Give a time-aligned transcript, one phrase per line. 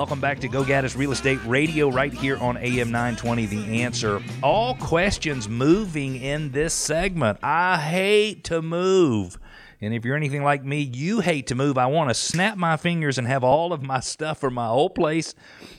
[0.00, 4.22] Welcome back to Go Gaddis Real Estate Radio right here on AM 920 The Answer.
[4.42, 7.38] All questions moving in this segment.
[7.42, 9.38] I hate to move.
[9.82, 11.78] And if you're anything like me, you hate to move.
[11.78, 14.94] I want to snap my fingers and have all of my stuff from my old
[14.94, 15.34] place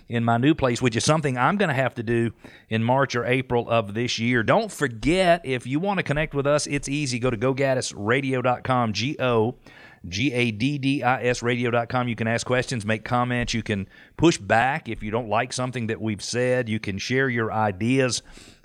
[0.09, 2.31] in my new place, which is something I'm going to have to do
[2.69, 4.41] in March or April of this year.
[4.41, 7.19] Don't forget, if you want to connect with us, it's easy.
[7.19, 9.55] Go to gogaddisradio.com, G O
[10.07, 12.07] G A D D I S radio.com.
[12.07, 13.53] You can ask questions, make comments.
[13.53, 16.67] You can push back if you don't like something that we've said.
[16.67, 18.23] You can share your ideas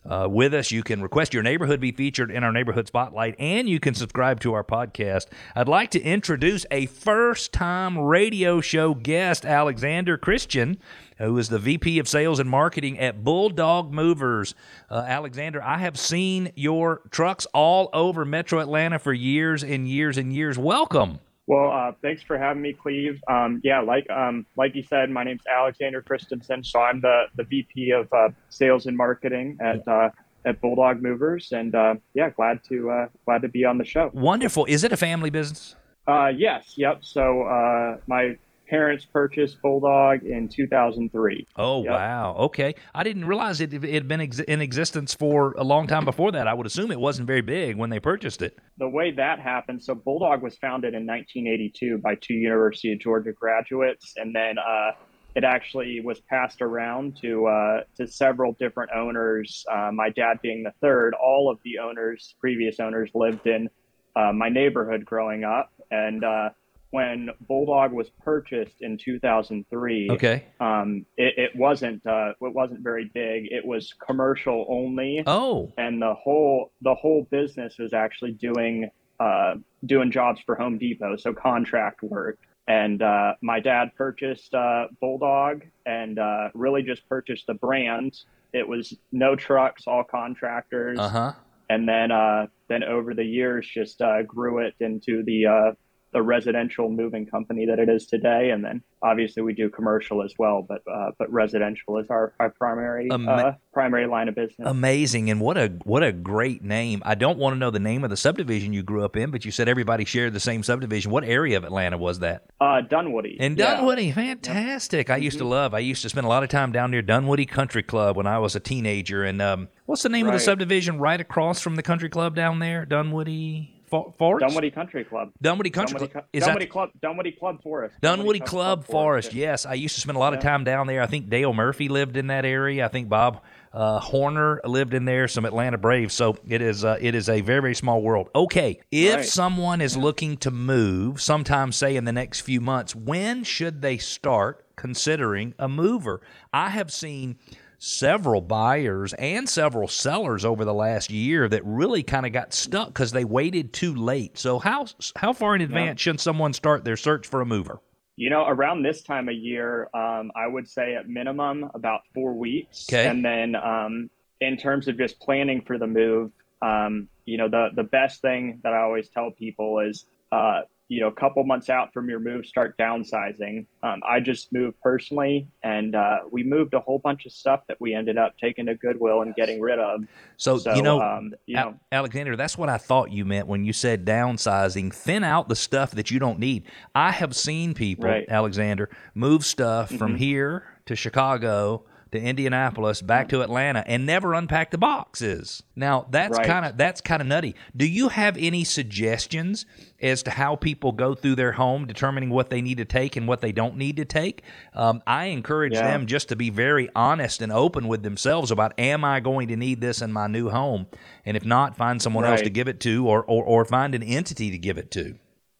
[0.09, 0.70] uh, with us.
[0.70, 4.41] You can request your neighborhood be featured in our neighborhood spotlight, and you can subscribe
[4.41, 5.27] to our podcast.
[5.55, 10.79] I'd like to introduce a first time radio show guest, Alexander Christensen,
[11.19, 14.54] who is the VP of Sales and Marketing at Bulldog Movers.
[14.90, 20.18] Uh, Alexander, I have seen your trucks all over Metro Atlanta for years and years
[20.18, 20.59] and years.
[20.59, 21.20] Welcome.
[21.46, 23.22] Well, uh, thanks for having me, Cleve.
[23.28, 27.44] Um, yeah, like um, like you said, my name's Alexander Christensen, so I'm the, the
[27.44, 30.10] VP of uh, Sales and Marketing at uh,
[30.44, 34.10] at Bulldog Movers, and uh, yeah, glad to uh, glad to be on the show.
[34.12, 34.64] Wonderful.
[34.64, 35.76] Is it a family business?
[36.08, 36.74] Uh, yes.
[36.76, 36.98] Yep.
[37.02, 38.36] So my
[38.68, 41.46] parents purchased Bulldog in 2003.
[41.56, 41.92] Oh, yep.
[41.92, 42.36] wow.
[42.38, 42.74] Okay.
[42.95, 46.32] I didn't realize it, it had been ex- in existence for a long time before
[46.32, 46.46] that.
[46.46, 48.58] I would assume it wasn't very big when they purchased it.
[48.78, 53.32] The way that happened, so Bulldog was founded in 1982 by two University of Georgia
[53.32, 54.92] graduates, and then uh,
[55.34, 59.64] it actually was passed around to uh, to several different owners.
[59.70, 61.14] Uh, my dad being the third.
[61.14, 63.68] All of the owners, previous owners, lived in
[64.16, 66.50] uh, my neighborhood growing up, and uh,
[66.97, 73.10] when Bulldog was purchased in 2003, okay, um, it, it, wasn't uh, it wasn't very
[73.12, 73.48] big.
[73.50, 75.22] It was commercial only.
[75.26, 78.88] Oh, and the whole the whole business was actually doing
[79.20, 82.38] uh, doing jobs for Home Depot, so contract work.
[82.66, 88.16] And uh, my dad purchased uh, Bulldog and uh, really just purchased the brand.
[88.54, 90.98] It was no trucks, all contractors.
[90.98, 91.32] Uh huh.
[91.68, 95.76] And then uh, then over the years, just grew it into the
[96.12, 100.32] the residential moving company that it is today, and then obviously we do commercial as
[100.38, 104.66] well, but uh, but residential is our, our primary Ama- uh, primary line of business.
[104.66, 107.02] Amazing, and what a what a great name!
[107.04, 109.44] I don't want to know the name of the subdivision you grew up in, but
[109.44, 111.10] you said everybody shared the same subdivision.
[111.10, 112.46] What area of Atlanta was that?
[112.60, 113.36] Uh, Dunwoody.
[113.38, 114.14] In Dunwoody, yeah.
[114.14, 115.08] fantastic!
[115.08, 115.14] Yep.
[115.14, 115.44] I used mm-hmm.
[115.44, 115.74] to love.
[115.74, 118.38] I used to spend a lot of time down near Dunwoody Country Club when I
[118.38, 120.34] was a teenager, and um, what's the name right.
[120.34, 122.86] of the subdivision right across from the country club down there?
[122.86, 123.75] Dunwoody.
[123.88, 124.41] Forest?
[124.41, 125.30] Dunwoody Country Club.
[125.41, 126.24] Dunwoody Country Club.
[126.32, 126.72] Is Dunwoody that...
[126.72, 126.91] Club.
[127.00, 127.97] Dunwoody Club Forest.
[128.00, 129.28] Dunwoody, Dunwoody Club, Club, Forest.
[129.28, 129.34] Forest.
[129.34, 131.02] Yes, I used to spend a lot of time down there.
[131.02, 132.84] I think Dale Murphy lived in that area.
[132.84, 133.42] I think Bob
[133.72, 135.28] uh, Horner lived in there.
[135.28, 136.14] Some Atlanta Braves.
[136.14, 136.84] So it is.
[136.84, 138.30] Uh, it is a very very small world.
[138.34, 139.24] Okay, if right.
[139.24, 143.98] someone is looking to move, sometime say in the next few months, when should they
[143.98, 146.20] start considering a mover?
[146.53, 147.38] I have seen
[147.78, 152.88] several buyers and several sellers over the last year that really kind of got stuck
[152.88, 154.38] because they waited too late.
[154.38, 156.12] So how how far in advance yeah.
[156.12, 157.81] should someone start their search for a mover?
[158.16, 162.32] You know, around this time of year, um, I would say at minimum about four
[162.32, 162.86] weeks.
[162.88, 163.06] Okay.
[163.06, 164.09] And then um,
[164.41, 166.32] in terms of just planning for the move,
[166.62, 171.00] um, you know, the the best thing that I always tell people is uh, you
[171.00, 173.66] know, a couple months out from your move, start downsizing.
[173.82, 177.80] Um, I just moved personally, and uh, we moved a whole bunch of stuff that
[177.80, 180.04] we ended up taking to Goodwill and getting rid of.
[180.36, 183.64] So, so you know, um, you know, Alexander, that's what I thought you meant when
[183.64, 184.94] you said downsizing.
[184.94, 186.64] Thin out the stuff that you don't need.
[186.94, 188.26] I have seen people, right.
[188.28, 189.98] Alexander, move stuff mm-hmm.
[189.98, 195.62] from here to Chicago to Indianapolis, back to Atlanta, and never unpack the boxes.
[195.74, 196.46] Now that's right.
[196.46, 197.54] kind of that's kind of nutty.
[197.76, 199.66] Do you have any suggestions
[200.00, 203.26] as to how people go through their home, determining what they need to take and
[203.26, 204.42] what they don't need to take?
[204.74, 205.82] Um, I encourage yeah.
[205.82, 209.56] them just to be very honest and open with themselves about: Am I going to
[209.56, 210.86] need this in my new home?
[211.24, 212.32] And if not, find someone right.
[212.32, 215.16] else to give it to, or, or or find an entity to give it to.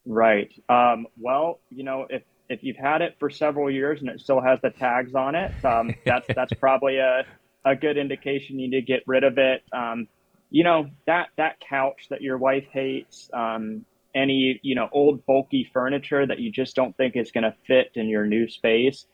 [0.07, 0.53] Right.
[0.69, 4.41] Um, well, you know, if if you've had it for several years and it still
[4.41, 7.25] has the tags on it, um, that's that's probably a,
[7.65, 9.63] a good indication you need to get rid of it.
[9.73, 10.09] Um,
[10.51, 13.85] you know that that couch that your wife hates, um,
[14.15, 17.91] any you know old bulky furniture that you just don't think is going to fit
[17.95, 19.07] in your new space.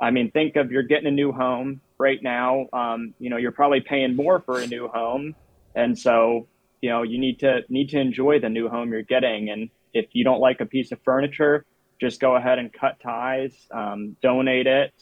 [0.00, 2.66] I mean, think of you're getting a new home right now.
[2.72, 5.34] Um, you know, you're probably paying more for a new home,
[5.74, 6.46] and so
[6.80, 9.50] you know you need to need to enjoy the new home you're getting.
[9.50, 11.66] And if you don't like a piece of furniture,
[12.00, 14.92] just go ahead and cut ties, um, donate it,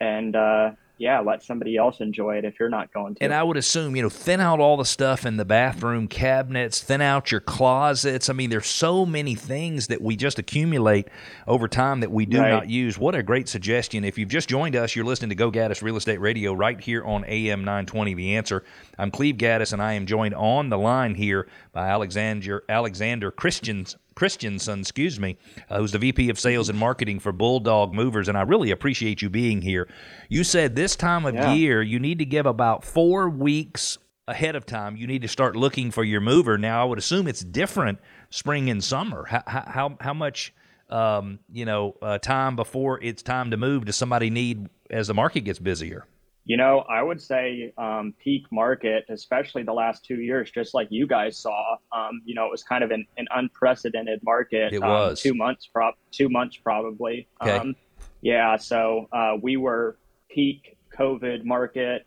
[0.00, 3.24] and uh, yeah, let somebody else enjoy it if you're not going to.
[3.24, 6.80] And I would assume, you know, thin out all the stuff in the bathroom cabinets,
[6.80, 8.28] thin out your closets.
[8.30, 11.08] I mean, there's so many things that we just accumulate
[11.48, 12.50] over time that we do Right.
[12.50, 12.96] not use.
[12.96, 14.04] What a great suggestion.
[14.04, 17.04] If you've just joined us, you're listening to Go Gaddis Real Estate Radio right here
[17.04, 18.62] on AM 920 The Answer.
[18.96, 23.96] I'm Cleve Gaddis, and I am joined on the line here by Alexander Alexander Christians
[24.14, 25.36] Christensen, excuse me,
[25.68, 29.22] uh, who's the VP of Sales and Marketing for Bulldog Movers, and I really appreciate
[29.22, 29.88] you being here.
[30.28, 31.54] You said this time of Yeah.
[31.54, 34.96] year you need to give about four weeks ahead of time.
[34.96, 36.56] You need to start looking for your mover.
[36.56, 37.98] Now, I would assume it's different
[38.30, 39.26] spring and summer.
[39.28, 40.54] How how how much
[40.88, 45.14] um, you know uh, time before it's time to move does somebody need as the
[45.14, 46.06] market gets busier?
[46.46, 50.88] You know, I would say um, peak market, especially the last two years, just like
[50.90, 51.76] you guys saw.
[51.90, 54.74] Um, you know, it was kind of an, an unprecedented market.
[54.74, 55.20] It um, was.
[55.20, 57.26] two months, prob two months probably.
[57.40, 57.56] Okay.
[57.56, 57.74] Um,
[58.20, 59.96] yeah, so uh, we were
[60.28, 62.06] peak COVID market.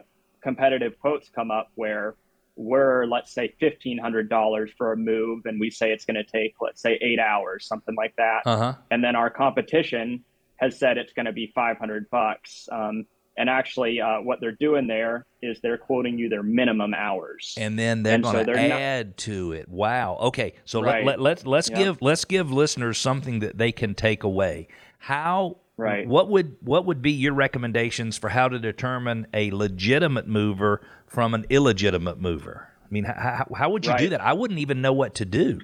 [0.53, 2.15] competitive quotes come up where
[2.57, 6.25] we're let's say fifteen hundred dollars for a move, and we say it's going to
[6.39, 8.75] take let's say eight hours, something like that Uh huh.
[8.91, 10.25] and then our competition
[10.57, 12.69] has said it's going to be 500 bucks.
[12.73, 13.07] Um,
[13.37, 17.55] and actually, uh, what they're doing there is they're quoting you their minimum hours.
[17.57, 19.69] and then they're so going to not- add to it.
[19.69, 20.17] Wow.
[20.29, 20.55] Okay.
[20.65, 21.05] So Right.
[21.05, 21.77] let, let, let's let's Yeah.
[21.85, 24.67] give let's give listeners something that they can take away.
[24.99, 26.09] How Right.
[26.09, 31.35] What would what would be your recommendations for how to determine a legitimate mover from
[31.35, 32.69] an illegitimate mover?
[32.85, 34.21] I mean, how, how would you do that?
[34.21, 35.61] I wouldn't even know what to do.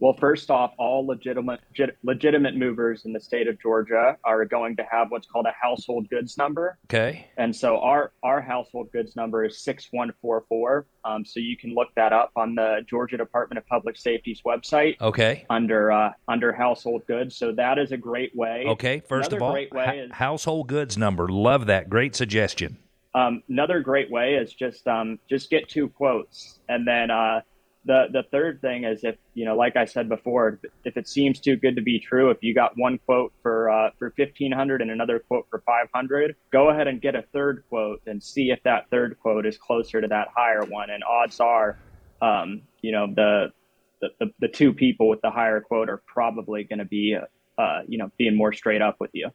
[0.00, 1.60] Well, first off, all legitimate
[2.02, 6.08] legitimate movers in the state of Georgia are going to have what's called a household
[6.08, 6.78] goods number.
[6.86, 7.26] Okay.
[7.36, 10.86] And so our our household goods number is 6144.
[11.04, 15.00] Um, so you can look that up on the Georgia Department of Public Safety's website
[15.00, 15.44] Okay.
[15.50, 17.36] under uh, under household goods.
[17.36, 18.64] So that is a great way.
[18.68, 19.00] Okay.
[19.00, 21.28] First Another of all, great way ha- is- household goods number.
[21.28, 21.88] Love that.
[21.90, 22.78] Great suggestion.
[23.12, 27.40] Um, another great way is just um, just get two quotes, and then uh,
[27.84, 31.40] the the third thing is if you know, like I said before, if it seems
[31.40, 34.82] too good to be true, if you got one quote for uh, for fifteen hundred
[34.82, 38.50] and another quote for five hundred, go ahead and get a third quote and see
[38.50, 40.90] if that third quote is closer to that higher one.
[40.90, 41.78] And odds are,
[42.20, 43.52] um, you know, the,
[44.00, 47.16] the the the two people with the higher quote are probably going to be,
[47.56, 49.30] uh, you know, being more straight up with you.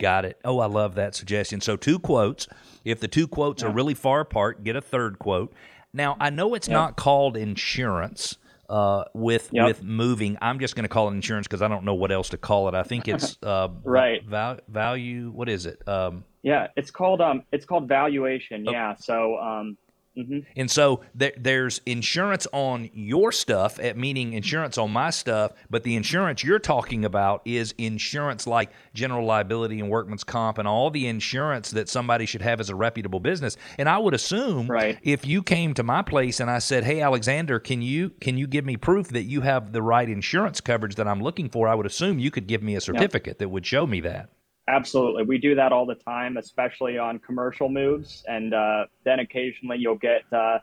[0.00, 0.40] Got it.
[0.44, 1.60] Oh, I love that suggestion.
[1.60, 2.48] So two quotes.
[2.84, 5.52] If the two quotes are really far apart, get a third quote.
[5.94, 8.36] Now I know it's not called insurance
[8.68, 9.66] uh, with Yep.
[9.66, 10.38] with moving.
[10.40, 12.68] I'm just going to call it insurance because I don't know what else to call
[12.68, 12.74] it.
[12.74, 14.24] I think it's uh, Right.
[14.24, 15.30] val- value.
[15.30, 15.86] What is it?
[15.86, 18.64] Um, Yeah, it's called um, it's called valuation.
[18.64, 19.76] Yeah, so um,
[20.16, 20.44] mhm.
[20.56, 25.82] And so there, there's insurance on your stuff, eh, meaning insurance on my stuff, but
[25.84, 30.90] the insurance you're talking about is insurance like general liability and workman's comp and all
[30.90, 33.56] the insurance that somebody should have as a reputable business.
[33.78, 34.98] And I would assume Right.
[35.02, 38.46] if you came to my place and I said, "Hey Alexander, can you can you
[38.46, 41.74] give me proof that you have the right insurance coverage that I'm looking for?" I
[41.74, 44.28] would assume you could give me a certificate that would show me that.
[44.72, 45.24] Absolutely.
[45.24, 48.24] We do that all the time, especially on commercial moves.
[48.26, 50.58] And uh, then occasionally you'll get uh,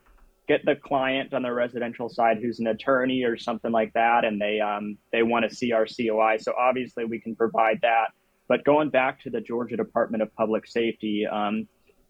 [0.48, 4.42] get the client on the residential side who's an attorney or something like that, and
[4.42, 6.38] they um, they want to see our COI.
[6.40, 8.08] So obviously we can provide that.
[8.48, 11.68] But going back to the Georgia Department of Public Safety, um,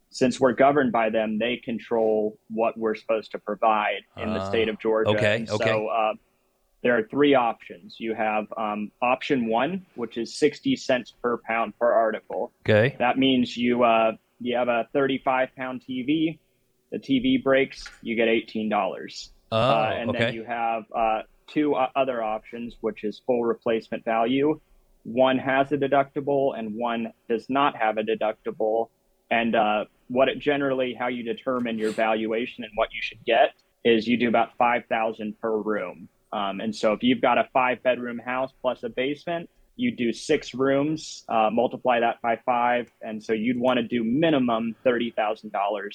[0.09, 4.69] since we're governed by them, they control what we're supposed to provide in the state
[4.69, 5.09] of uh, Georgia.
[5.11, 5.45] Okay.
[5.49, 5.69] Okay.
[5.69, 6.13] So uh,
[6.81, 7.97] there are three options.
[7.99, 12.51] You have um, option one, which is 60 cents per pound per article.
[12.67, 12.95] Okay.
[12.99, 16.39] That means you uh, you have a 35 pound TV.
[16.91, 19.29] The TV breaks, you get $18.
[19.51, 20.19] Oh, uh, and okay.
[20.19, 24.59] then you have uh, two other options, which is full replacement value.
[25.03, 28.89] One has a deductible, and one does not have a deductible.
[29.29, 33.53] And uh, what it generally, how you determine your valuation and what you should get
[33.85, 36.09] is you do about 5,000 per room.
[36.31, 40.11] Um, and so if you've got a five bedroom house plus a basement, you do
[40.11, 42.91] six rooms, uh, multiply that by five.
[43.01, 45.49] And so you'd want to do minimum $30,000